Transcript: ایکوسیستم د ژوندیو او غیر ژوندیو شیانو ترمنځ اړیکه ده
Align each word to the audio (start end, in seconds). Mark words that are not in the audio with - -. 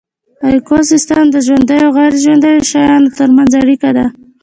ایکوسیستم 0.49 1.25
د 1.31 1.35
ژوندیو 1.45 1.85
او 1.85 1.93
غیر 1.97 2.13
ژوندیو 2.23 2.67
شیانو 2.69 3.13
ترمنځ 3.17 3.51
اړیکه 3.61 3.89
ده 3.97 4.05